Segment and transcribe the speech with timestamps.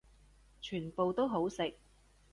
[0.59, 1.75] 全部都好食